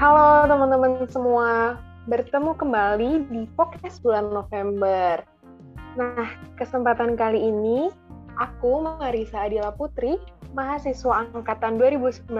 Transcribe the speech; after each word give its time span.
Halo 0.00 0.48
teman-teman 0.48 1.04
semua, 1.12 1.76
bertemu 2.08 2.56
kembali 2.56 3.28
di 3.28 3.44
podcast 3.52 4.00
bulan 4.00 4.32
November. 4.32 5.20
Nah, 5.92 6.24
kesempatan 6.56 7.20
kali 7.20 7.36
ini 7.36 7.92
aku 8.40 8.80
Marisa 8.80 9.44
Adila 9.44 9.76
Putri, 9.76 10.16
mahasiswa 10.56 11.28
angkatan 11.28 11.76
2019 11.76 12.32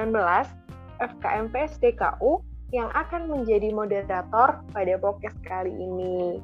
FKM 1.05 1.53
PSDKU 1.53 2.41
yang 2.73 2.89
akan 2.97 3.29
menjadi 3.29 3.77
moderator 3.77 4.65
pada 4.73 4.95
podcast 4.97 5.37
kali 5.45 5.69
ini. 5.69 6.41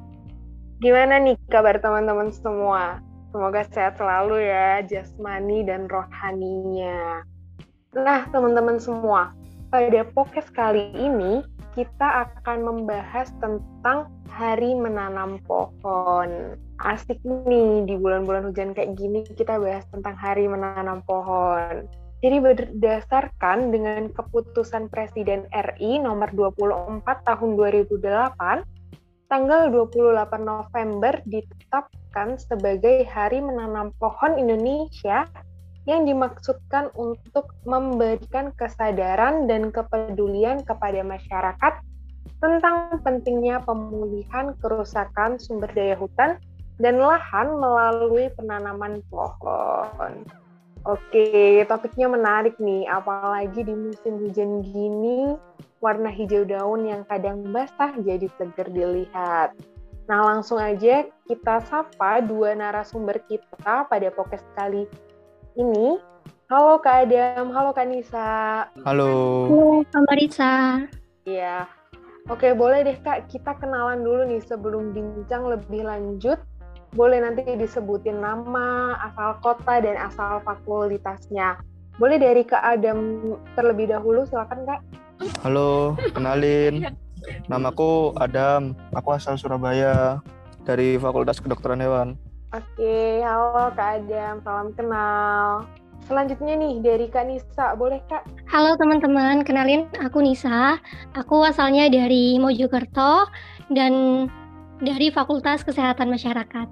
Gimana 0.85 1.17
nih 1.17 1.33
kabar 1.49 1.81
teman-teman 1.81 2.29
semua? 2.29 3.01
Semoga 3.33 3.65
sehat 3.73 3.97
selalu 3.97 4.45
ya 4.45 4.85
jasmani 4.85 5.65
dan 5.65 5.89
rohaninya. 5.89 7.25
Nah, 7.97 8.29
teman-teman 8.29 8.77
semua, 8.77 9.33
pada 9.67 10.07
podcast 10.15 10.47
kali 10.55 10.95
ini 10.95 11.43
kita 11.75 12.25
akan 12.25 12.57
membahas 12.63 13.29
tentang 13.43 14.07
hari 14.31 14.73
menanam 14.73 15.43
pohon. 15.43 16.55
Asik 16.81 17.19
nih 17.25 17.83
di 17.83 17.99
bulan-bulan 17.99 18.49
hujan 18.49 18.71
kayak 18.71 18.95
gini 18.95 19.27
kita 19.35 19.59
bahas 19.59 19.83
tentang 19.91 20.15
hari 20.15 20.47
menanam 20.47 21.03
pohon. 21.03 21.85
Jadi 22.17 22.37
berdasarkan 22.41 23.69
dengan 23.69 24.09
keputusan 24.09 24.89
Presiden 24.89 25.45
RI 25.53 26.01
nomor 26.01 26.33
24 26.33 27.05
tahun 27.05 27.49
2008, 27.53 28.65
tanggal 29.29 29.69
28 29.69 30.17
November 30.41 31.13
ditetapkan 31.29 32.41
sebagai 32.41 33.05
Hari 33.05 33.37
Menanam 33.37 33.93
Pohon 34.01 34.33
Indonesia 34.33 35.29
yang 35.87 36.03
dimaksudkan 36.03 36.91
untuk 36.99 37.55
memberikan 37.63 38.51
kesadaran 38.59 39.47
dan 39.47 39.71
kepedulian 39.71 40.59
kepada 40.67 40.99
masyarakat 41.01 41.73
tentang 42.43 42.99
pentingnya 43.01 43.63
pemulihan 43.63 44.51
kerusakan 44.59 45.39
sumber 45.39 45.71
daya 45.71 45.95
hutan 45.95 46.37
dan 46.77 47.01
lahan 47.01 47.57
melalui 47.57 48.29
penanaman 48.35 49.01
pohon. 49.09 50.27
Oke, 50.85 51.65
topiknya 51.65 52.07
menarik 52.07 52.55
nih, 52.61 52.85
apalagi 52.87 53.65
di 53.65 53.73
musim 53.73 54.21
hujan 54.21 54.61
gini, 54.61 55.35
warna 55.81 56.11
hijau 56.11 56.45
daun 56.45 56.85
yang 56.85 57.03
kadang 57.09 57.47
basah 57.49 57.91
jadi 58.03 58.29
seger 58.37 58.69
dilihat. 58.71 59.51
Nah, 60.07 60.23
langsung 60.23 60.55
aja 60.55 61.03
kita 61.27 61.59
sapa 61.67 62.23
dua 62.23 62.55
narasumber 62.55 63.19
kita 63.27 63.83
pada 63.91 64.07
podcast 64.15 64.47
kali 64.55 64.87
ini. 65.57 65.97
Halo 66.47 66.79
Kak 66.79 67.09
Adam, 67.09 67.51
halo 67.51 67.75
Kak 67.75 67.89
Nisa. 67.89 68.63
Halo. 68.87 69.11
Halo 69.51 69.83
Kak 69.89 70.01
Marisa. 70.07 70.85
Iya. 71.27 71.67
Oke, 72.31 72.55
boleh 72.55 72.87
deh 72.87 72.95
Kak, 73.03 73.27
kita 73.27 73.57
kenalan 73.59 74.05
dulu 74.05 74.27
nih 74.31 74.39
sebelum 74.45 74.95
bincang 74.95 75.49
lebih 75.49 75.83
lanjut 75.83 76.39
boleh 76.95 77.19
nanti 77.19 77.43
disebutin 77.43 78.23
nama, 78.23 78.95
asal 79.11 79.35
kota, 79.43 79.83
dan 79.83 79.99
asal 79.99 80.39
fakultasnya. 80.47 81.59
Boleh 81.99 82.15
dari 82.15 82.47
Kak 82.47 82.63
Adam 82.63 83.19
terlebih 83.59 83.91
dahulu, 83.91 84.23
silakan 84.23 84.63
Kak. 84.63 84.81
Halo, 85.43 85.99
kenalin. 86.15 86.95
Namaku 87.51 88.15
Adam, 88.15 88.71
aku 88.95 89.09
asal 89.19 89.35
Surabaya, 89.35 90.23
dari 90.63 90.95
Fakultas 90.95 91.43
Kedokteran 91.43 91.83
Hewan. 91.83 92.15
Oke, 92.55 93.19
halo 93.27 93.75
Kak 93.75 94.07
Adam, 94.07 94.39
salam 94.39 94.71
kenal. 94.71 95.67
Selanjutnya 96.07 96.55
nih 96.55 96.79
dari 96.79 97.11
Kak 97.11 97.27
Nisa, 97.27 97.75
boleh 97.75 97.99
Kak? 98.07 98.23
Halo 98.47 98.79
teman-teman, 98.79 99.43
kenalin 99.43 99.83
aku 99.99 100.23
Nisa. 100.23 100.79
Aku 101.11 101.43
asalnya 101.43 101.91
dari 101.91 102.39
Mojokerto 102.39 103.27
dan 103.75 103.91
dari 104.79 105.11
Fakultas 105.11 105.67
Kesehatan 105.67 106.07
Masyarakat. 106.07 106.67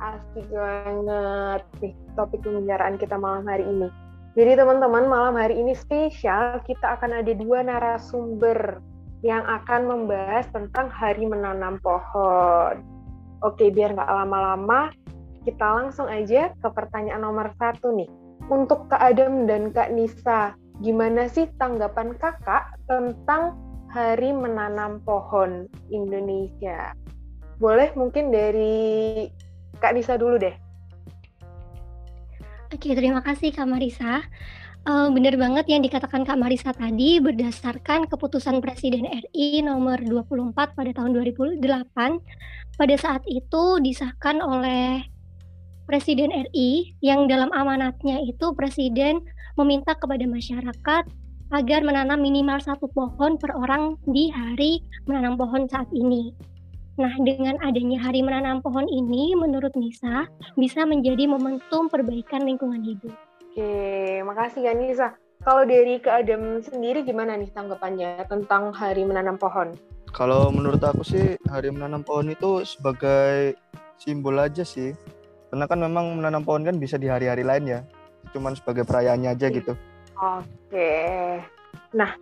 Asik 0.00 0.48
banget 0.48 1.60
nih 1.84 1.92
topik 2.16 2.40
pembicaraan 2.40 2.96
kita 2.96 3.20
malam 3.20 3.44
hari 3.44 3.68
ini. 3.68 3.92
Jadi 4.32 4.56
teman-teman 4.56 5.12
malam 5.12 5.36
hari 5.36 5.60
ini 5.60 5.76
spesial 5.76 6.64
kita 6.64 6.96
akan 6.96 7.20
ada 7.20 7.36
dua 7.36 7.68
narasumber 7.68 8.80
yang 9.20 9.44
akan 9.44 9.92
membahas 9.92 10.48
tentang 10.56 10.88
hari 10.88 11.28
menanam 11.28 11.76
pohon. 11.84 12.80
Oke 13.44 13.68
biar 13.68 13.92
nggak 13.92 14.08
lama-lama 14.08 14.88
kita 15.48 15.64
langsung 15.64 16.04
aja 16.12 16.52
ke 16.52 16.68
pertanyaan 16.68 17.24
nomor 17.24 17.48
satu 17.56 17.96
nih. 17.96 18.04
Untuk 18.52 18.92
Kak 18.92 19.00
Adam 19.00 19.48
dan 19.48 19.72
Kak 19.72 19.96
Nisa, 19.96 20.52
gimana 20.84 21.24
sih 21.24 21.48
tanggapan 21.56 22.12
kakak 22.20 22.76
tentang 22.84 23.56
hari 23.88 24.36
menanam 24.36 25.00
pohon 25.08 25.64
Indonesia? 25.88 26.92
Boleh 27.56 27.96
mungkin 27.96 28.28
dari 28.28 29.24
Kak 29.80 29.96
Nisa 29.96 30.20
dulu 30.20 30.36
deh. 30.36 30.52
Oke, 32.68 32.92
terima 32.92 33.24
kasih 33.24 33.48
Kak 33.48 33.64
Marisa. 33.64 34.20
Uh, 34.84 35.08
benar 35.10 35.34
banget 35.40 35.68
yang 35.72 35.80
dikatakan 35.80 36.28
Kak 36.28 36.36
Marisa 36.36 36.76
tadi 36.76 37.18
berdasarkan 37.24 38.04
keputusan 38.08 38.60
Presiden 38.60 39.08
RI 39.08 39.64
nomor 39.64 39.96
24 40.00 40.76
pada 40.76 40.90
tahun 40.92 41.16
2008 41.16 41.60
pada 42.78 42.94
saat 42.94 43.24
itu 43.26 43.82
disahkan 43.82 44.38
oleh 44.38 45.02
Presiden 45.88 46.28
RI 46.28 46.92
yang 47.00 47.32
dalam 47.32 47.48
amanatnya 47.56 48.20
itu 48.20 48.52
Presiden 48.52 49.24
meminta 49.56 49.96
kepada 49.96 50.20
masyarakat 50.28 51.08
agar 51.48 51.80
menanam 51.80 52.20
minimal 52.20 52.60
satu 52.60 52.92
pohon 52.92 53.40
per 53.40 53.56
orang 53.56 53.96
di 54.04 54.28
hari 54.28 54.84
menanam 55.08 55.40
pohon 55.40 55.64
saat 55.64 55.88
ini. 55.96 56.36
Nah, 57.00 57.08
dengan 57.24 57.56
adanya 57.62 58.04
Hari 58.04 58.26
Menanam 58.26 58.58
Pohon 58.58 58.82
ini, 58.90 59.30
menurut 59.38 59.70
Nisa, 59.78 60.26
bisa 60.58 60.82
menjadi 60.82 61.30
momentum 61.30 61.86
perbaikan 61.86 62.42
lingkungan 62.42 62.82
hidup. 62.82 63.14
Oke, 63.38 64.18
makasih 64.26 64.66
ya 64.66 64.74
Nisa. 64.74 65.14
Kalau 65.46 65.62
dari 65.62 66.02
Kak 66.02 66.26
Adam 66.26 66.58
sendiri 66.58 67.06
gimana 67.06 67.38
nih 67.38 67.54
tanggapannya 67.54 68.26
tentang 68.26 68.74
Hari 68.74 69.06
Menanam 69.06 69.38
Pohon? 69.38 69.78
Kalau 70.10 70.50
menurut 70.50 70.82
aku 70.82 71.06
sih, 71.06 71.38
Hari 71.46 71.70
Menanam 71.70 72.02
Pohon 72.02 72.34
itu 72.34 72.66
sebagai 72.66 73.54
simbol 73.94 74.42
aja 74.42 74.66
sih. 74.66 74.90
Karena 75.48 75.64
kan 75.64 75.78
memang 75.80 76.20
menanam 76.20 76.44
pohon 76.44 76.64
kan 76.64 76.76
bisa 76.76 77.00
di 77.00 77.08
hari-hari 77.08 77.42
lain 77.42 77.64
ya. 77.64 77.80
Cuman 78.36 78.52
sebagai 78.52 78.84
perayaannya 78.84 79.32
aja 79.32 79.46
gitu. 79.48 79.72
Oke. 80.18 80.92
Nah, 81.96 82.12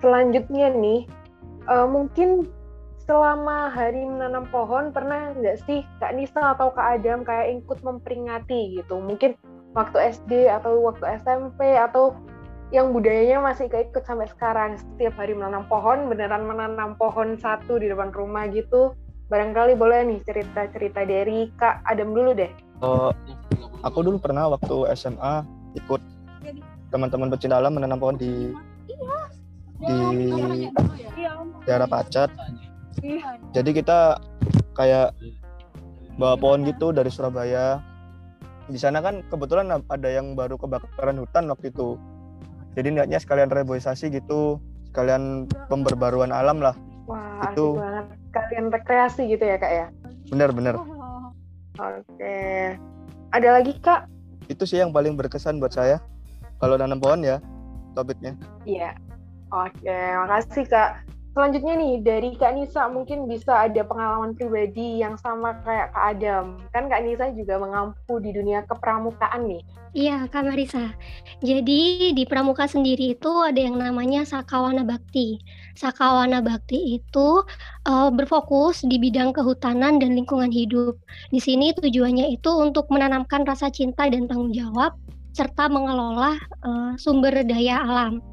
selanjutnya 0.00 0.72
nih, 0.72 1.04
uh, 1.68 1.84
mungkin 1.84 2.48
selama 3.06 3.70
hari 3.70 4.02
menanam 4.02 4.50
pohon 4.50 4.90
pernah 4.90 5.30
nggak 5.38 5.62
sih 5.62 5.86
Kak 6.02 6.18
Nisa 6.18 6.58
atau 6.58 6.74
Kak 6.74 6.98
Adam 7.00 7.22
kayak 7.22 7.62
ikut 7.62 7.78
memperingati 7.86 8.82
gitu 8.82 8.98
mungkin 8.98 9.38
waktu 9.78 10.10
SD 10.10 10.50
atau 10.50 10.82
waktu 10.82 11.22
SMP 11.22 11.78
atau 11.78 12.18
yang 12.74 12.90
budayanya 12.90 13.38
masih 13.38 13.70
ikut 13.70 14.02
sampai 14.02 14.26
sekarang 14.26 14.74
setiap 14.74 15.14
hari 15.22 15.38
menanam 15.38 15.62
pohon 15.70 16.10
beneran 16.10 16.50
menanam 16.50 16.98
pohon 16.98 17.38
satu 17.38 17.78
di 17.78 17.86
depan 17.86 18.10
rumah 18.10 18.50
gitu 18.50 18.90
barangkali 19.26 19.74
boleh 19.74 20.06
nih 20.06 20.18
cerita-cerita 20.22 21.02
dari 21.02 21.50
Kak 21.58 21.82
Adam 21.86 22.14
dulu 22.14 22.30
deh. 22.34 22.50
Uh, 22.78 23.10
aku 23.82 24.04
dulu 24.06 24.22
pernah 24.22 24.46
waktu 24.52 24.86
SMA 24.94 25.42
ikut 25.74 26.00
teman-teman 26.94 27.32
pecinta 27.32 27.58
alam 27.58 27.74
menanam 27.74 27.98
pohon 27.98 28.16
di 28.16 28.54
di 29.76 29.98
daerah 31.68 31.90
Pacat 31.90 32.30
jadi 33.52 33.70
kita 33.72 34.20
kayak 34.76 35.12
bawa 36.16 36.36
pohon 36.36 36.64
gitu 36.64 36.92
dari 36.92 37.12
Surabaya. 37.12 37.80
Di 38.66 38.78
sana 38.80 38.98
kan 38.98 39.22
kebetulan 39.30 39.70
ada 39.70 40.08
yang 40.10 40.34
baru 40.34 40.58
kebakaran 40.58 41.22
hutan 41.22 41.46
waktu 41.52 41.70
itu. 41.70 42.00
Jadi 42.76 42.92
niatnya 42.92 43.20
sekalian 43.20 43.48
reboisasi 43.48 44.12
gitu 44.12 44.60
sekalian 44.92 45.44
pemberbaruan 45.68 46.32
alam 46.32 46.60
lah 46.60 46.72
wah 47.36 47.52
itu 47.52 47.66
banget. 47.76 48.06
Sekalian 48.32 48.66
rekreasi 48.72 49.22
gitu 49.30 49.44
ya 49.44 49.56
kak 49.60 49.72
ya? 49.72 49.86
Bener 50.32 50.50
bener 50.52 50.74
oke. 51.76 52.38
Ada 53.32 53.48
lagi 53.60 53.72
kak? 53.80 54.08
Itu 54.48 54.64
sih 54.64 54.80
yang 54.80 54.94
paling 54.94 55.18
berkesan 55.18 55.60
buat 55.60 55.74
saya. 55.74 56.00
Kalau 56.56 56.80
nanam 56.80 56.96
pohon 56.96 57.20
ya 57.20 57.42
topiknya. 57.92 58.32
Iya. 58.64 58.96
Oke 59.52 59.98
makasih 60.26 60.64
kak 60.66 61.06
selanjutnya 61.36 61.76
nih 61.76 61.94
dari 62.00 62.30
Kak 62.32 62.56
Nisa 62.56 62.88
mungkin 62.88 63.28
bisa 63.28 63.68
ada 63.68 63.84
pengalaman 63.84 64.32
pribadi 64.32 65.04
yang 65.04 65.20
sama 65.20 65.52
kayak 65.68 65.92
Kak 65.92 66.16
Adam. 66.16 66.56
Kan 66.72 66.88
Kak 66.88 67.04
Nisa 67.04 67.28
juga 67.36 67.60
mengampu 67.60 68.16
di 68.24 68.32
dunia 68.32 68.64
kepramukaan 68.64 69.44
nih. 69.44 69.60
Iya, 69.92 70.32
Kak 70.32 70.48
Marisa. 70.48 70.96
Jadi 71.44 72.12
di 72.16 72.24
pramuka 72.24 72.64
sendiri 72.64 73.12
itu 73.12 73.28
ada 73.44 73.60
yang 73.60 73.76
namanya 73.76 74.24
Sakawana 74.24 74.80
Bakti. 74.80 75.36
Sakawana 75.76 76.40
Bakti 76.40 76.96
itu 76.96 77.44
uh, 77.84 78.08
berfokus 78.08 78.80
di 78.88 78.96
bidang 78.96 79.36
kehutanan 79.36 80.00
dan 80.00 80.16
lingkungan 80.16 80.48
hidup. 80.48 80.96
Di 81.28 81.40
sini 81.40 81.76
tujuannya 81.76 82.32
itu 82.32 82.48
untuk 82.48 82.88
menanamkan 82.88 83.44
rasa 83.44 83.68
cinta 83.68 84.08
dan 84.08 84.24
tanggung 84.24 84.56
jawab 84.56 84.96
serta 85.36 85.68
mengelola 85.68 86.40
uh, 86.64 86.96
sumber 86.96 87.44
daya 87.44 87.84
alam. 87.84 88.24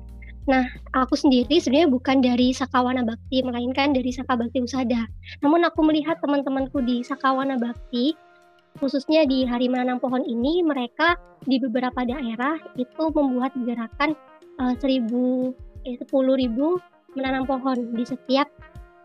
Nah, 0.43 0.67
aku 0.91 1.15
sendiri 1.15 1.55
sebenarnya 1.55 1.87
bukan 1.87 2.19
dari 2.19 2.51
Sakawana 2.51 3.07
Bakti, 3.07 3.39
melainkan 3.47 3.95
dari 3.95 4.11
Saka 4.11 4.35
Bakti 4.35 4.59
Usada. 4.59 5.07
Namun 5.39 5.63
aku 5.63 5.87
melihat 5.87 6.19
teman-temanku 6.19 6.83
di 6.83 6.99
Sakawana 6.99 7.55
Bakti, 7.55 8.11
khususnya 8.75 9.23
di 9.23 9.47
Hari 9.47 9.71
Menanam 9.71 10.03
Pohon 10.03 10.27
ini, 10.27 10.59
mereka 10.59 11.15
di 11.47 11.63
beberapa 11.63 12.03
daerah 12.03 12.59
itu 12.75 13.03
membuat 13.15 13.55
gerakan 13.63 14.19
uh, 14.59 14.75
seribu, 14.79 15.55
eh, 15.87 15.95
sepuluh 15.95 16.35
ribu 16.35 16.79
menanam 17.13 17.45
pohon 17.45 17.93
di 17.93 18.03
setiap 18.03 18.49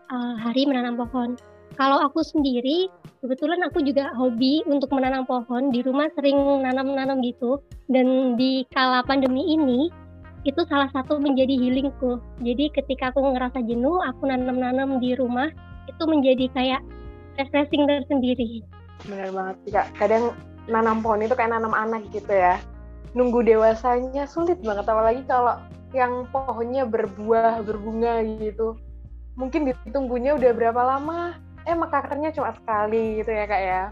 uh, 0.09 0.35
hari 0.41 0.65
menanam 0.65 0.97
pohon. 0.97 1.37
Kalau 1.77 2.01
aku 2.01 2.19
sendiri, 2.25 2.91
kebetulan 3.23 3.63
aku 3.63 3.79
juga 3.79 4.11
hobi 4.17 4.65
untuk 4.67 4.91
menanam 4.91 5.23
pohon. 5.23 5.71
Di 5.71 5.79
rumah 5.85 6.11
sering 6.17 6.65
nanam-nanam 6.65 7.23
gitu. 7.23 7.63
Dan 7.87 8.35
di 8.35 8.67
kala 8.73 8.99
pandemi 9.05 9.55
ini, 9.55 9.87
itu 10.47 10.61
salah 10.71 10.87
satu 10.95 11.19
menjadi 11.19 11.51
healingku. 11.59 12.23
Jadi 12.39 12.71
ketika 12.71 13.11
aku 13.11 13.35
ngerasa 13.35 13.59
jenuh, 13.67 13.99
aku 14.03 14.29
nanam-nanam 14.29 15.03
di 15.03 15.15
rumah, 15.19 15.51
itu 15.89 16.03
menjadi 16.07 16.47
kayak 16.55 16.81
refreshing 17.35 17.87
tersendiri. 17.87 18.63
Benar 19.07 19.29
banget 19.35 19.55
sih 19.63 19.71
kak. 19.75 19.87
Kadang 19.99 20.35
nanam 20.71 21.03
pohon 21.03 21.23
itu 21.23 21.35
kayak 21.35 21.55
nanam 21.55 21.75
anak 21.75 22.07
gitu 22.11 22.31
ya. 22.31 22.59
Nunggu 23.17 23.41
dewasanya 23.43 24.29
sulit 24.29 24.61
banget, 24.61 24.85
apalagi 24.85 25.25
kalau 25.25 25.57
yang 25.91 26.29
pohonnya 26.29 26.85
berbuah, 26.85 27.65
berbunga 27.65 28.21
gitu. 28.37 28.77
Mungkin 29.33 29.71
ditunggunya 29.87 30.37
udah 30.37 30.51
berapa 30.53 30.81
lama, 30.83 31.35
eh 31.65 31.73
mekakarnya 31.73 32.29
cuma 32.35 32.53
sekali 32.53 33.23
gitu 33.23 33.31
ya 33.33 33.45
kak 33.49 33.61
ya. 33.63 33.83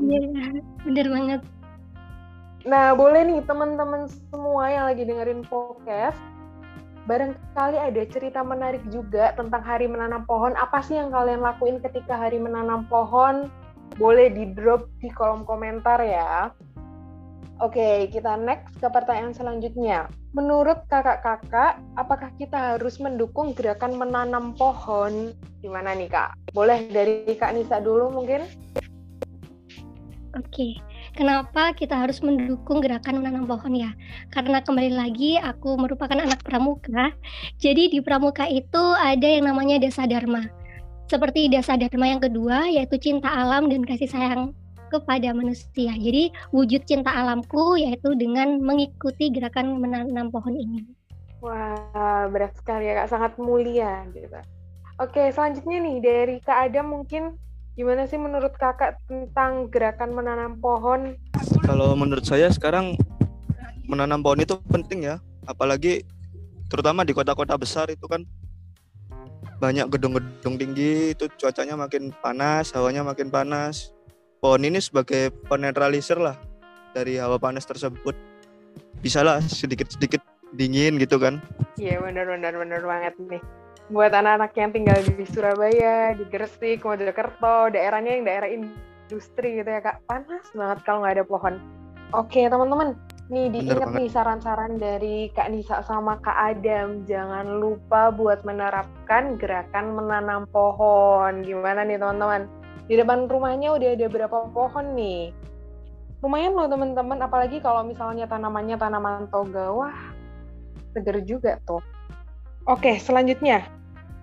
Iya, 0.00 0.20
bener 0.88 1.06
banget. 1.10 1.40
Nah, 2.64 2.96
boleh 2.96 3.28
nih 3.28 3.40
teman-teman 3.44 4.08
semua 4.32 4.72
yang 4.72 4.88
lagi 4.88 5.04
dengerin 5.04 5.44
podcast, 5.44 6.16
barangkali 7.04 7.76
ada 7.76 8.02
cerita 8.08 8.40
menarik 8.40 8.80
juga 8.88 9.36
tentang 9.36 9.60
hari 9.60 9.84
menanam 9.84 10.24
pohon. 10.24 10.56
Apa 10.56 10.80
sih 10.80 10.96
yang 10.96 11.12
kalian 11.12 11.44
lakuin 11.44 11.84
ketika 11.84 12.16
hari 12.16 12.40
menanam 12.40 12.88
pohon? 12.88 13.52
Boleh 14.00 14.32
di 14.32 14.48
drop 14.56 14.88
di 15.04 15.12
kolom 15.12 15.44
komentar 15.44 16.00
ya. 16.00 16.48
Oke, 17.60 18.08
kita 18.08 18.34
next 18.40 18.80
ke 18.80 18.88
pertanyaan 18.88 19.36
selanjutnya. 19.36 20.08
Menurut 20.32 20.88
kakak-kakak, 20.88 21.78
apakah 22.00 22.32
kita 22.40 22.74
harus 22.74 22.96
mendukung 22.96 23.52
gerakan 23.52 23.94
menanam 23.94 24.56
pohon? 24.56 25.36
Gimana 25.60 25.92
nih 25.92 26.08
kak? 26.08 26.32
Boleh 26.56 26.88
dari 26.88 27.28
Kak 27.36 27.52
Nisa 27.52 27.78
dulu 27.78 28.08
mungkin? 28.08 28.42
Oke, 30.34 30.74
kenapa 31.14 31.72
kita 31.72 31.94
harus 31.94 32.18
mendukung 32.20 32.82
gerakan 32.82 33.22
menanam 33.22 33.46
pohon 33.46 33.72
ya? 33.72 33.94
Karena 34.34 34.60
kembali 34.60 34.92
lagi 34.92 35.38
aku 35.38 35.78
merupakan 35.78 36.18
anak 36.18 36.42
pramuka. 36.42 37.14
Jadi 37.62 37.94
di 37.94 37.98
pramuka 38.02 38.44
itu 38.50 38.82
ada 38.98 39.24
yang 39.24 39.48
namanya 39.48 39.78
dasa 39.80 40.04
dharma. 40.04 40.44
Seperti 41.06 41.46
dasa 41.46 41.78
dharma 41.78 42.10
yang 42.10 42.20
kedua 42.20 42.66
yaitu 42.66 42.98
cinta 42.98 43.30
alam 43.30 43.70
dan 43.70 43.86
kasih 43.86 44.10
sayang 44.10 44.52
kepada 44.90 45.30
manusia. 45.32 45.94
Jadi 45.94 46.34
wujud 46.50 46.82
cinta 46.84 47.14
alamku 47.14 47.78
yaitu 47.78 48.12
dengan 48.18 48.58
mengikuti 48.60 49.30
gerakan 49.30 49.78
menanam 49.78 50.28
pohon 50.34 50.58
ini. 50.58 50.82
Wah, 51.44 52.26
berat 52.32 52.56
sekali 52.56 52.88
ya 52.88 53.04
Kak, 53.04 53.08
sangat 53.12 53.32
mulia 53.36 54.02
gitu. 54.16 54.32
Oke, 54.96 55.28
selanjutnya 55.34 55.76
nih 55.82 55.96
dari 56.00 56.36
Kak 56.40 56.70
Adam 56.70 56.94
mungkin 56.94 57.36
Gimana 57.74 58.06
sih 58.06 58.14
menurut 58.14 58.54
kakak 58.54 59.02
tentang 59.10 59.66
gerakan 59.66 60.14
menanam 60.14 60.62
pohon? 60.62 61.18
Kalau 61.66 61.98
menurut 61.98 62.22
saya 62.22 62.46
sekarang 62.46 62.94
menanam 63.90 64.22
pohon 64.22 64.38
itu 64.38 64.54
penting 64.70 65.10
ya, 65.10 65.18
apalagi 65.50 66.06
terutama 66.70 67.02
di 67.02 67.10
kota-kota 67.10 67.58
besar 67.58 67.90
itu 67.90 68.06
kan 68.06 68.22
banyak 69.58 69.90
gedung-gedung 69.90 70.54
tinggi 70.54 71.18
itu 71.18 71.26
cuacanya 71.34 71.74
makin 71.74 72.14
panas, 72.22 72.70
hawanya 72.78 73.02
makin 73.02 73.26
panas. 73.26 73.90
Pohon 74.38 74.62
ini 74.62 74.78
sebagai 74.78 75.34
penetralisir 75.50 76.22
lah 76.22 76.38
dari 76.94 77.18
hawa 77.18 77.42
panas 77.42 77.66
tersebut. 77.66 78.14
Bisa 79.02 79.26
lah 79.26 79.42
sedikit-sedikit 79.42 80.22
dingin 80.54 80.94
gitu 81.02 81.18
kan. 81.18 81.42
Iya 81.74 81.98
benar-benar 81.98 82.54
benar 82.54 82.86
banget 82.86 83.18
nih 83.18 83.42
buat 83.92 84.16
anak-anak 84.16 84.52
yang 84.56 84.70
tinggal 84.72 84.98
di 85.04 85.24
Surabaya, 85.28 86.16
di 86.16 86.24
Gresik, 86.32 86.88
Mojokerto, 86.88 87.68
daerahnya 87.68 88.16
yang 88.16 88.24
daerah 88.24 88.48
industri 88.48 89.60
gitu 89.60 89.68
ya 89.68 89.84
kak, 89.84 90.00
panas 90.08 90.48
banget 90.56 90.78
kalau 90.88 91.04
nggak 91.04 91.20
ada 91.20 91.24
pohon. 91.28 91.54
Oke 92.16 92.48
teman-teman, 92.48 92.96
nih 93.28 93.52
diingat 93.52 93.92
nih 93.92 94.08
saran-saran 94.08 94.80
dari 94.80 95.28
Kak 95.36 95.52
Nisa 95.52 95.84
sama 95.84 96.16
Kak 96.24 96.56
Adam, 96.56 97.04
jangan 97.04 97.60
lupa 97.60 98.08
buat 98.08 98.40
menerapkan 98.48 99.36
gerakan 99.36 99.98
menanam 99.98 100.48
pohon. 100.48 101.44
Gimana 101.44 101.84
nih 101.84 102.00
teman-teman? 102.00 102.48
Di 102.88 102.94
depan 102.96 103.28
rumahnya 103.28 103.76
udah 103.76 103.96
ada 103.96 104.06
berapa 104.08 104.48
pohon 104.52 104.96
nih? 104.96 105.32
Lumayan 106.24 106.56
loh 106.56 106.68
teman-teman, 106.72 107.20
apalagi 107.20 107.60
kalau 107.60 107.84
misalnya 107.84 108.24
tanamannya 108.24 108.80
tanaman 108.80 109.28
toga, 109.28 109.68
wah 109.76 109.96
seger 110.96 111.20
juga 111.20 111.60
tuh. 111.68 111.84
Oke, 112.64 112.96
selanjutnya 112.96 113.68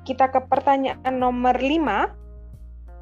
kita 0.02 0.26
ke 0.34 0.42
pertanyaan 0.50 1.14
nomor 1.22 1.54
5. 1.62 2.10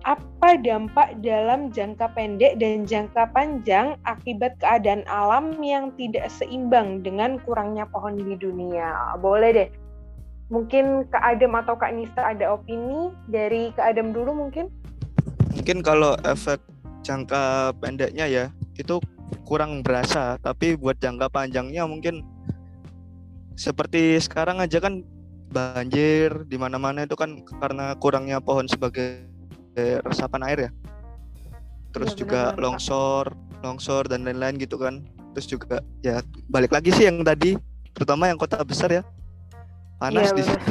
Apa 0.03 0.59
dampak 0.59 1.15
dalam 1.23 1.71
jangka 1.71 2.11
pendek 2.11 2.59
dan 2.59 2.83
jangka 2.83 3.31
panjang 3.31 3.95
akibat 4.03 4.59
keadaan 4.59 5.07
alam 5.07 5.55
yang 5.63 5.95
tidak 5.95 6.27
seimbang 6.27 6.99
dengan 7.03 7.39
kurangnya 7.47 7.87
pohon 7.87 8.19
di 8.19 8.35
dunia? 8.35 9.15
Boleh 9.23 9.51
deh. 9.55 9.69
Mungkin 10.51 11.07
Kak 11.07 11.23
Adam 11.23 11.55
atau 11.55 11.79
Kak 11.79 11.95
Nisa 11.95 12.35
ada 12.35 12.59
opini 12.59 13.15
dari 13.31 13.71
Kak 13.79 13.95
Adam 13.95 14.11
dulu 14.11 14.35
mungkin? 14.35 14.67
Mungkin 15.55 15.79
kalau 15.79 16.19
efek 16.27 16.59
jangka 17.07 17.71
pendeknya 17.79 18.27
ya, 18.27 18.45
itu 18.75 18.99
kurang 19.47 19.87
berasa. 19.87 20.35
Tapi 20.43 20.75
buat 20.75 20.99
jangka 20.99 21.31
panjangnya 21.31 21.87
mungkin 21.87 22.27
seperti 23.55 24.19
sekarang 24.19 24.59
aja 24.59 24.83
kan 24.83 25.03
banjir 25.49 26.45
di 26.45 26.55
mana-mana 26.55 27.03
itu 27.03 27.17
kan 27.17 27.41
karena 27.59 27.97
kurangnya 27.97 28.37
pohon 28.39 28.69
sebagai 28.69 29.25
resapan 30.05 30.41
air 30.45 30.59
ya. 30.69 30.71
Terus 31.89 32.13
ya, 32.13 32.17
juga 32.21 32.41
benar, 32.53 32.61
longsor, 32.61 33.25
longsor 33.65 34.05
dan 34.05 34.25
lain-lain 34.25 34.61
gitu 34.61 34.77
kan. 34.77 35.01
Terus 35.33 35.47
juga 35.49 35.81
ya 36.05 36.21
balik 36.49 36.69
lagi 36.73 36.93
sih 36.93 37.09
yang 37.09 37.25
tadi, 37.25 37.57
terutama 37.97 38.29
yang 38.29 38.37
kota 38.37 38.61
besar 38.61 38.93
ya. 38.93 39.03
Panas 39.97 40.31
ya, 40.31 40.37
di 40.37 40.43
sini. 40.45 40.61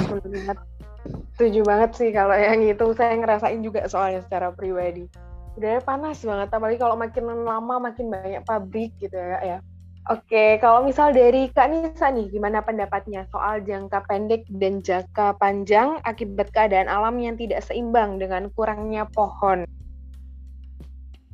Setuju 1.34 1.60
banget 1.62 1.90
sih 1.94 2.10
kalau 2.10 2.34
yang 2.34 2.62
itu 2.62 2.86
saya 2.94 3.14
ngerasain 3.18 3.60
juga 3.62 3.86
soalnya 3.86 4.22
secara 4.26 4.54
pribadi. 4.54 5.06
Udah 5.58 5.82
panas 5.82 6.22
banget 6.22 6.48
apalagi 6.54 6.78
kalau 6.78 6.94
makin 6.94 7.24
lama 7.42 7.90
makin 7.90 8.14
banyak 8.14 8.42
pabrik 8.46 8.94
gitu 9.02 9.18
ya 9.18 9.38
ya 9.42 9.58
Oke, 10.06 10.62
kalau 10.62 10.86
misal 10.86 11.10
dari 11.10 11.50
Kak 11.50 11.68
Nisa 11.68 12.08
nih, 12.08 12.30
gimana 12.30 12.62
pendapatnya 12.62 13.26
soal 13.34 13.60
jangka 13.66 14.06
pendek 14.06 14.46
dan 14.46 14.78
jangka 14.80 15.34
panjang 15.36 15.98
akibat 16.06 16.54
keadaan 16.54 16.86
alam 16.86 17.18
yang 17.18 17.34
tidak 17.34 17.60
seimbang 17.66 18.22
dengan 18.22 18.48
kurangnya 18.54 19.04
pohon? 19.10 19.66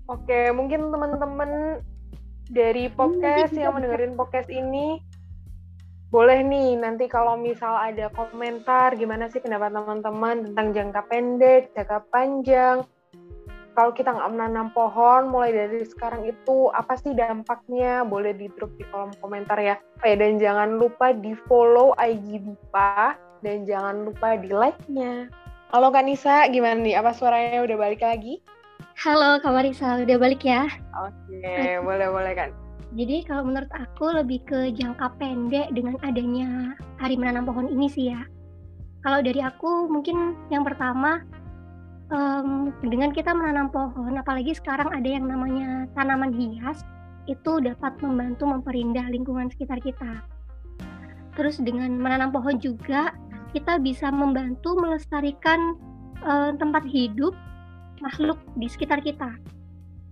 Oke, 0.08 0.48
mungkin 0.50 0.88
teman-teman 0.88 1.80
dari 2.48 2.92
podcast 2.92 3.56
yang 3.56 3.76
mendengarin 3.76 4.16
podcast 4.16 4.48
ini 4.52 5.00
boleh 6.14 6.46
nih 6.46 6.78
nanti 6.78 7.10
kalau 7.10 7.34
misal 7.34 7.74
ada 7.74 8.06
komentar 8.14 8.94
gimana 8.94 9.26
sih 9.26 9.42
pendapat 9.42 9.74
teman-teman 9.74 10.46
tentang 10.46 10.66
jangka 10.70 11.00
pendek, 11.10 11.62
jangka 11.74 12.06
panjang, 12.06 12.86
kalau 13.74 13.90
kita 13.90 14.14
nggak 14.14 14.30
menanam 14.30 14.70
pohon 14.70 15.28
mulai 15.28 15.50
dari 15.50 15.82
sekarang 15.82 16.22
itu 16.24 16.70
apa 16.70 16.94
sih 16.94 17.10
dampaknya? 17.12 18.06
Boleh 18.06 18.30
di 18.32 18.46
drop 18.54 18.70
di 18.78 18.86
kolom 18.88 19.10
komentar 19.18 19.58
ya. 19.58 19.74
Oh 20.00 20.06
ya 20.06 20.14
dan 20.14 20.38
jangan 20.38 20.78
lupa 20.78 21.10
di 21.10 21.34
follow 21.50 21.90
IG 21.98 22.38
Dipa 22.46 23.18
dan 23.42 23.66
jangan 23.66 24.06
lupa 24.08 24.38
di 24.40 24.48
like 24.54 24.80
nya 24.88 25.28
halo 25.74 25.90
Kak 25.90 26.06
Nisa 26.06 26.46
gimana 26.54 26.78
nih? 26.78 26.94
Apa 26.94 27.10
suaranya 27.10 27.66
udah 27.66 27.76
balik 27.76 28.00
lagi? 28.06 28.38
Halo 28.94 29.42
Kak 29.42 29.50
Marisa 29.50 29.98
udah 29.98 30.16
balik 30.22 30.46
ya? 30.46 30.70
Oke 31.02 31.42
okay, 31.42 31.82
boleh 31.82 32.08
boleh 32.14 32.32
kan 32.38 32.50
jadi 32.94 33.26
kalau 33.26 33.42
menurut 33.50 33.66
aku 33.74 34.06
lebih 34.06 34.38
ke 34.46 34.70
jangka 34.70 35.18
pendek 35.18 35.66
dengan 35.74 35.98
adanya 36.06 36.78
hari 37.02 37.18
menanam 37.18 37.42
pohon 37.42 37.66
ini 37.66 37.90
sih 37.90 38.14
ya. 38.14 38.22
Kalau 39.02 39.18
dari 39.18 39.42
aku 39.42 39.90
mungkin 39.90 40.38
yang 40.46 40.62
pertama 40.62 41.26
um, 42.14 42.70
dengan 42.86 43.10
kita 43.10 43.34
menanam 43.34 43.68
pohon, 43.74 44.14
apalagi 44.14 44.54
sekarang 44.54 44.94
ada 44.94 45.08
yang 45.10 45.26
namanya 45.26 45.90
tanaman 45.98 46.30
hias, 46.30 46.86
itu 47.26 47.58
dapat 47.58 47.98
membantu 48.00 48.46
memperindah 48.46 49.10
lingkungan 49.10 49.50
sekitar 49.50 49.82
kita. 49.82 50.22
Terus 51.34 51.58
dengan 51.58 51.98
menanam 51.98 52.30
pohon 52.30 52.62
juga 52.62 53.10
kita 53.50 53.82
bisa 53.82 54.10
membantu 54.14 54.78
melestarikan 54.78 55.74
uh, 56.22 56.54
tempat 56.54 56.86
hidup 56.86 57.34
makhluk 57.98 58.38
di 58.54 58.70
sekitar 58.70 59.02
kita. 59.02 59.34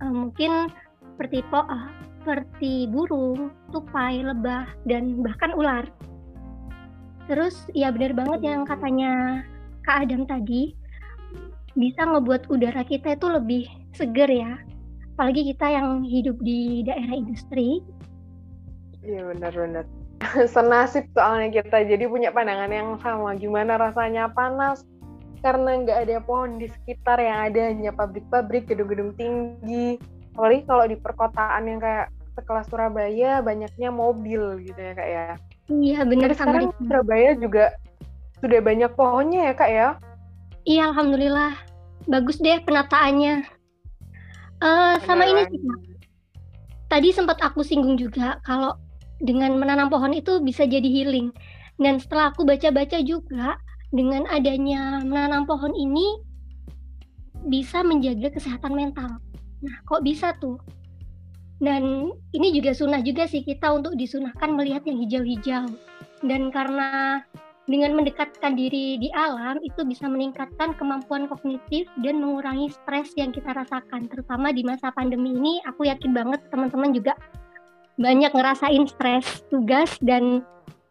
Uh, 0.03 0.11
mungkin 0.11 0.73
seperti 1.15 1.47
po, 1.47 1.63
uh, 1.63 1.87
seperti 2.23 2.91
burung, 2.91 3.55
tupai, 3.71 4.23
lebah, 4.23 4.67
dan 4.91 5.23
bahkan 5.23 5.55
ular. 5.55 5.87
Terus 7.31 7.71
ya 7.71 7.95
benar 7.95 8.19
banget 8.19 8.41
yang 8.43 8.67
katanya 8.67 9.43
Kak 9.87 10.07
Adam 10.07 10.27
tadi 10.27 10.75
bisa 11.73 12.05
ngebuat 12.05 12.53
udara 12.53 12.85
kita 12.85 13.17
itu 13.17 13.27
lebih 13.29 13.63
seger 13.97 14.29
ya. 14.29 14.61
Apalagi 15.17 15.53
kita 15.53 15.67
yang 15.69 16.05
hidup 16.05 16.37
di 16.41 16.85
daerah 16.85 17.15
industri. 17.17 17.81
Iya 19.05 19.29
benar-benar. 19.33 19.85
Senasib 20.55 21.11
soalnya 21.13 21.63
kita 21.63 21.85
jadi 21.85 22.05
punya 22.09 22.31
pandangan 22.33 22.73
yang 22.73 22.97
sama. 23.01 23.37
Gimana 23.37 23.77
rasanya 23.77 24.31
panas 24.33 24.85
karena 25.43 25.83
nggak 25.83 25.99
ada 26.07 26.17
pohon 26.23 26.63
di 26.63 26.71
sekitar 26.71 27.19
yang 27.19 27.51
ada 27.51 27.61
hanya 27.75 27.91
pabrik-pabrik, 27.91 28.71
gedung-gedung 28.71 29.13
tinggi. 29.19 29.99
Apalagi 30.39 30.63
kalau 30.65 30.85
di 30.87 30.97
perkotaan 30.97 31.69
yang 31.69 31.81
kayak 31.83 32.09
sekelas 32.33 32.65
Surabaya 32.73 33.45
banyaknya 33.45 33.93
mobil 33.93 34.63
gitu 34.65 34.81
ya 34.81 34.93
kak 34.97 35.09
ya. 35.09 35.27
Iya 35.69 35.99
benar. 36.09 36.31
Sekarang 36.33 36.73
Surabaya 36.81 37.37
juga 37.37 37.77
sudah 38.41 38.61
banyak 38.65 38.91
pohonnya 38.97 39.53
ya 39.53 39.55
kak 39.55 39.71
ya? 39.71 39.89
Iya 40.63 40.95
alhamdulillah 40.95 41.59
bagus 42.07 42.39
deh 42.39 42.63
penataannya. 42.63 43.47
Uh, 44.63 44.95
sama 45.03 45.27
ini 45.27 45.43
sih 45.51 45.59
kak. 45.59 45.81
Tadi 46.87 47.09
sempat 47.11 47.41
aku 47.43 47.67
singgung 47.67 47.99
juga 47.99 48.39
kalau 48.47 48.77
dengan 49.23 49.57
menanam 49.59 49.91
pohon 49.91 50.15
itu 50.15 50.39
bisa 50.39 50.63
jadi 50.63 50.87
healing. 50.87 51.35
Dan 51.81 51.99
setelah 51.99 52.31
aku 52.31 52.47
baca-baca 52.47 53.01
juga 53.03 53.59
dengan 53.91 54.29
adanya 54.31 55.03
menanam 55.03 55.49
pohon 55.49 55.75
ini 55.75 56.21
bisa 57.49 57.83
menjaga 57.83 58.31
kesehatan 58.31 58.77
mental. 58.77 59.19
Nah, 59.63 59.77
kok 59.87 60.07
bisa 60.07 60.37
tuh? 60.39 60.59
Dan 61.63 62.11
ini 62.35 62.55
juga 62.55 62.75
sunnah 62.75 63.03
juga 63.03 63.27
sih 63.27 63.43
kita 63.47 63.71
untuk 63.71 63.95
disunahkan 63.95 64.51
melihat 64.55 64.83
yang 64.87 64.99
hijau-hijau. 65.07 65.67
Dan 66.23 66.51
karena 66.55 67.23
dengan 67.71 67.95
mendekatkan 67.95 68.59
diri 68.59 68.99
di 68.99 69.09
alam 69.15 69.63
itu 69.63 69.87
bisa 69.87 70.11
meningkatkan 70.11 70.75
kemampuan 70.75 71.31
kognitif 71.31 71.87
dan 72.03 72.19
mengurangi 72.19 72.75
stres 72.75 73.15
yang 73.15 73.31
kita 73.31 73.55
rasakan. 73.55 74.11
Terutama 74.11 74.51
di 74.51 74.67
masa 74.67 74.91
pandemi 74.91 75.39
ini, 75.39 75.63
aku 75.63 75.87
yakin 75.87 76.11
banget 76.11 76.43
teman-teman 76.51 76.91
juga 76.91 77.15
banyak 78.01 78.35
ngerasain 78.35 78.85
stres 78.91 79.47
tugas 79.53 79.95
dan 80.03 80.43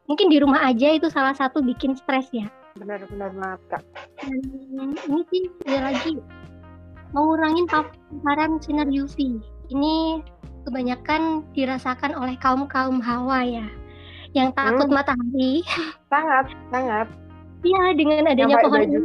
mungkin 0.08 0.32
di 0.32 0.40
rumah 0.40 0.64
aja 0.64 0.96
itu 0.96 1.12
salah 1.12 1.36
satu 1.36 1.60
bikin 1.60 1.98
stres 2.00 2.32
ya. 2.32 2.48
Benar-benar 2.80 3.36
banget 3.36 3.62
kak. 3.68 3.84
Dan 4.24 4.96
ini 4.96 5.22
sih 5.28 5.44
ada 5.68 5.92
lagi 5.92 6.16
mengurangi 7.12 7.68
paparan 7.68 8.56
sinar 8.64 8.88
UV 8.88 9.44
ini 9.72 10.24
kebanyakan 10.64 11.44
dirasakan 11.52 12.16
oleh 12.16 12.40
kaum 12.40 12.68
kaum 12.72 13.04
hawa 13.04 13.44
ya 13.44 13.68
yang 14.32 14.50
takut 14.56 14.88
hmm. 14.88 14.96
matahari. 14.96 15.64
Sangat 16.08 16.52
sangat 16.72 17.08
iya 17.62 17.94
dengan 17.94 18.26
adanya 18.32 18.58
pohon 18.58 18.82
ini. 18.82 18.98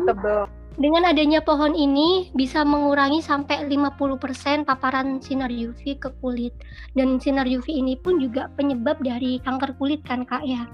dengan 0.76 1.08
adanya 1.08 1.40
pohon 1.40 1.72
ini 1.72 2.28
bisa 2.36 2.60
mengurangi 2.60 3.24
sampai 3.24 3.64
50% 3.64 4.68
paparan 4.68 5.24
sinar 5.24 5.48
UV 5.48 5.96
ke 5.96 6.12
kulit. 6.20 6.52
Dan 6.92 7.16
sinar 7.16 7.48
UV 7.48 7.72
ini 7.72 7.96
pun 7.96 8.20
juga 8.20 8.52
penyebab 8.60 9.00
dari 9.00 9.40
kanker 9.40 9.72
kulit 9.80 10.04
kan 10.04 10.28
kak 10.28 10.44
ya? 10.44 10.68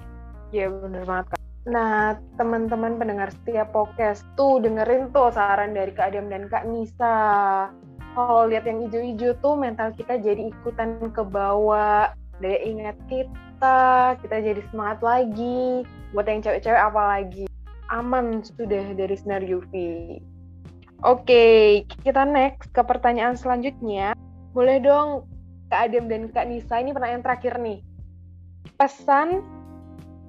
Iya 0.51 0.69
benar 0.75 1.07
banget 1.07 1.25
kak. 1.31 1.39
Nah, 1.63 2.19
teman-teman 2.35 2.99
pendengar 2.99 3.31
setiap 3.31 3.71
podcast 3.71 4.27
tuh 4.35 4.59
dengerin 4.59 5.15
tuh 5.15 5.31
saran 5.31 5.71
dari 5.71 5.95
Kak 5.95 6.11
Adam 6.11 6.27
dan 6.27 6.51
Kak 6.51 6.67
Nisa. 6.67 7.15
Kalau 8.13 8.51
lihat 8.51 8.67
yang 8.67 8.83
hijau-hijau 8.83 9.39
tuh 9.39 9.55
mental 9.55 9.95
kita 9.95 10.19
jadi 10.19 10.51
ikutan 10.51 10.99
ke 11.15 11.23
bawah, 11.23 12.11
daya 12.41 12.59
ingat 12.65 12.97
kita, 13.09 14.17
kita 14.21 14.35
jadi 14.41 14.61
semangat 14.71 14.99
lagi. 15.05 15.85
Buat 16.13 16.29
yang 16.29 16.41
cewek-cewek 16.45 16.81
apalagi. 16.81 17.45
Aman 17.93 18.41
sudah 18.41 18.93
dari 18.97 19.13
sinar 19.17 19.45
UV. 19.45 19.73
Oke, 21.03 21.83
kita 22.01 22.23
next 22.23 22.71
ke 22.71 22.81
pertanyaan 22.81 23.35
selanjutnya. 23.35 24.15
Boleh 24.55 24.79
dong 24.79 25.27
Kak 25.67 25.91
Adam 25.91 26.07
dan 26.07 26.31
Kak 26.31 26.47
Nisa, 26.47 26.79
ini 26.79 26.95
pertanyaan 26.95 27.25
terakhir 27.25 27.59
nih. 27.59 27.83
Pesan 28.79 29.43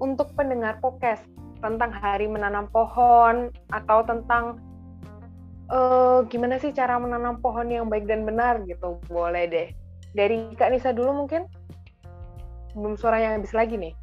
untuk 0.02 0.34
pendengar 0.34 0.82
podcast 0.82 1.22
tentang 1.62 1.94
hari 1.94 2.28
menanam 2.28 2.68
pohon 2.68 3.48
atau 3.72 4.04
tentang 4.04 4.60
uh, 5.72 6.26
gimana 6.28 6.60
sih 6.60 6.74
cara 6.74 6.98
menanam 7.00 7.40
pohon 7.40 7.70
yang 7.70 7.88
baik 7.88 8.04
dan 8.04 8.26
benar 8.28 8.60
gitu 8.68 9.00
boleh 9.08 9.48
deh 9.48 9.68
dari 10.12 10.52
Kak 10.60 10.70
Nisa 10.74 10.92
dulu 10.92 11.24
mungkin 11.24 11.48
belum 12.74 12.94
suaranya 12.98 13.38
habis 13.38 13.54
lagi 13.54 13.78
nih 13.78 13.94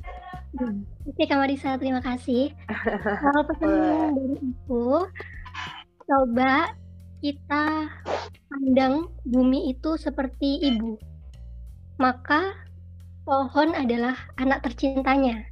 hmm. 0.58 0.84
Oke 1.12 1.24
Kak 1.28 1.38
Marisa 1.38 1.78
terima 1.78 2.01
kasih 2.01 2.56
kalau 3.24 3.42
pesan 3.48 4.16
dari 4.16 4.36
aku 4.40 5.06
coba 6.08 6.72
kita 7.22 7.92
pandang 8.50 9.08
bumi 9.28 9.72
itu 9.72 9.96
seperti 9.96 10.63
ibu 10.66 10.98
maka 12.01 12.58
pohon 13.28 13.78
adalah 13.78 14.18
anak 14.42 14.66
tercintanya 14.66 15.51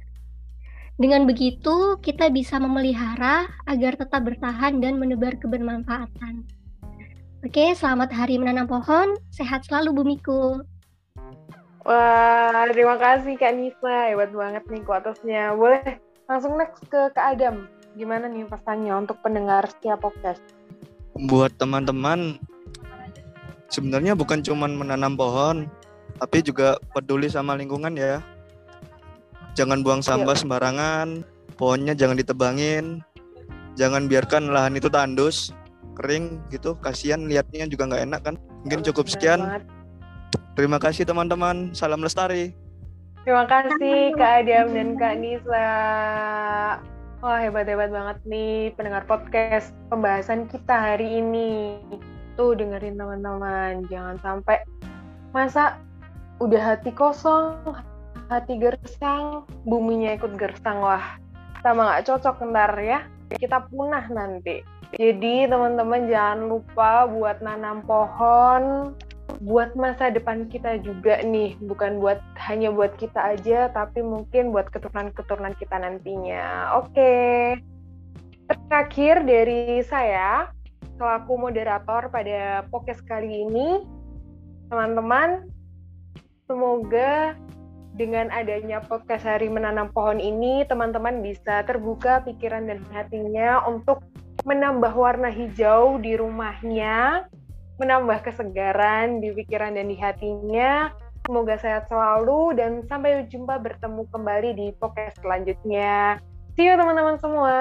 dengan 1.00 1.24
begitu, 1.24 1.96
kita 2.04 2.28
bisa 2.28 2.60
memelihara 2.60 3.48
agar 3.64 3.96
tetap 3.96 4.20
bertahan 4.20 4.84
dan 4.84 5.00
menebar 5.00 5.32
kebermanfaatan. 5.40 6.44
Oke, 7.40 7.72
selamat 7.72 8.12
hari 8.12 8.36
menanam 8.36 8.68
pohon. 8.68 9.16
Sehat 9.32 9.64
selalu 9.64 9.96
bumiku. 9.96 10.60
Wah, 11.84 12.66
terima 12.68 13.00
kasih 13.00 13.34
Kak 13.40 13.52
Nisa. 13.56 14.12
Hebat 14.12 14.30
banget 14.32 14.64
nih 14.68 14.82
kuatusnya. 14.84 15.56
Boleh 15.56 16.00
langsung 16.28 16.56
next 16.60 16.84
ke 16.88 17.10
Kak 17.16 17.38
Adam. 17.38 17.68
Gimana 17.96 18.30
nih 18.30 18.46
pesannya 18.46 18.94
untuk 18.94 19.18
pendengar 19.24 19.66
setiap 19.66 20.04
podcast? 20.04 20.44
Buat 21.16 21.56
teman-teman, 21.58 22.38
sebenarnya 23.72 24.14
bukan 24.14 24.44
cuma 24.44 24.70
menanam 24.70 25.18
pohon, 25.18 25.66
tapi 26.20 26.44
juga 26.44 26.76
peduli 26.92 27.32
sama 27.32 27.56
lingkungan 27.56 27.96
ya 27.96 28.20
jangan 29.56 29.80
buang 29.80 30.04
sampah 30.04 30.36
Yuk. 30.36 30.40
sembarangan 30.46 31.08
pohonnya 31.56 31.96
jangan 31.96 32.16
ditebangin 32.20 33.00
jangan 33.74 34.06
biarkan 34.06 34.52
lahan 34.52 34.76
itu 34.76 34.92
tandus 34.92 35.56
kering 35.96 36.40
gitu 36.52 36.76
kasihan 36.80 37.24
liatnya 37.24 37.68
juga 37.68 37.88
nggak 37.88 38.02
enak 38.04 38.20
kan 38.24 38.34
mungkin 38.64 38.80
cukup 38.84 39.08
sekian 39.08 39.64
terima 40.54 40.78
kasih 40.82 41.06
teman-teman 41.06 41.70
salam 41.72 42.02
lestari 42.02 42.54
terima 43.22 43.46
kasih 43.46 44.14
kak 44.14 44.46
Adam 44.46 44.74
dan 44.74 44.88
kak 44.98 45.14
Nisa 45.18 45.68
wah 47.20 47.38
hebat-hebat 47.38 47.90
banget 47.92 48.18
nih 48.26 48.74
pendengar 48.74 49.06
podcast 49.06 49.70
pembahasan 49.88 50.50
kita 50.50 50.74
hari 50.74 51.22
ini 51.22 51.80
tuh 52.34 52.56
dengerin 52.56 52.98
teman-teman 52.98 53.86
jangan 53.90 54.16
sampai 54.24 54.62
masa 55.30 55.78
udah 56.40 56.74
hati 56.74 56.90
kosong 56.96 57.56
hati 58.30 58.62
gersang, 58.62 59.42
buminya 59.66 60.14
ikut 60.14 60.38
gersang. 60.38 60.78
Wah, 60.78 61.18
sama 61.66 61.90
nggak 61.90 62.06
cocok 62.06 62.46
ntar 62.54 62.72
ya. 62.78 63.02
Kita 63.34 63.66
punah 63.66 64.06
nanti. 64.06 64.62
Jadi 64.94 65.50
teman-teman 65.50 66.06
jangan 66.06 66.50
lupa 66.50 67.06
buat 67.10 67.42
nanam 67.42 67.82
pohon, 67.86 68.94
buat 69.40 69.72
masa 69.72 70.12
depan 70.12 70.46
kita 70.52 70.84
juga 70.84 71.24
nih. 71.24 71.56
Bukan 71.64 71.98
buat 71.98 72.20
hanya 72.36 72.68
buat 72.68 72.94
kita 73.00 73.36
aja, 73.36 73.72
tapi 73.72 74.04
mungkin 74.04 74.52
buat 74.52 74.68
keturunan-keturunan 74.68 75.56
kita 75.56 75.80
nantinya. 75.80 76.76
Oke. 76.76 77.56
Terakhir 78.50 79.24
dari 79.24 79.80
saya, 79.86 80.50
selaku 80.98 81.48
moderator 81.48 82.12
pada 82.12 82.66
podcast 82.68 83.00
kali 83.06 83.46
ini, 83.46 83.80
teman-teman, 84.68 85.46
semoga 86.50 87.38
dengan 87.94 88.26
adanya 88.34 88.82
podcast 88.82 89.22
Hari 89.22 89.46
Menanam 89.46 89.94
Pohon 89.94 90.18
ini, 90.18 90.66
teman-teman 90.66 91.22
bisa 91.22 91.62
terbuka 91.62 92.26
pikiran 92.26 92.66
dan 92.66 92.82
hatinya 92.90 93.62
untuk 93.70 94.02
menambah 94.42 94.94
warna 94.98 95.30
hijau 95.30 96.02
di 96.02 96.18
rumahnya, 96.18 97.26
menambah 97.80 98.20
kesegaran 98.20 99.24
di 99.24 99.32
pikiran 99.32 99.72
dan 99.72 99.88
di 99.88 99.96
hatinya. 99.96 100.92
Semoga 101.24 101.56
sehat 101.56 101.88
selalu 101.88 102.60
dan 102.60 102.84
sampai 102.84 103.24
jumpa 103.24 103.56
bertemu 103.56 104.04
kembali 104.12 104.50
di 104.52 104.66
podcast 104.76 105.16
selanjutnya. 105.24 106.20
See 106.60 106.68
you 106.68 106.76
teman-teman 106.76 107.16
semua. 107.16 107.56